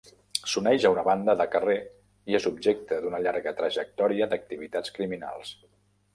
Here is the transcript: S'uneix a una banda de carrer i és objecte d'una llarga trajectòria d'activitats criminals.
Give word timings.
S'uneix 0.51 0.85
a 0.87 0.91
una 0.93 1.03
banda 1.07 1.35
de 1.41 1.45
carrer 1.55 1.75
i 2.33 2.39
és 2.39 2.47
objecte 2.53 2.99
d'una 3.05 3.21
llarga 3.27 3.55
trajectòria 3.61 4.31
d'activitats 4.35 4.97
criminals. 4.99 5.55